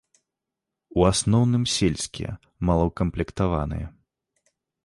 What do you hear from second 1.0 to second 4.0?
У асноўным сельскія, малаўкамплектаваныя.